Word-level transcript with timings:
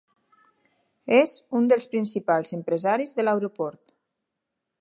És 1.17 1.33
un 1.59 1.69
dels 1.73 1.87
principals 1.93 2.57
empresaris 2.59 3.17
de 3.19 3.27
l'aeroport. 3.29 3.99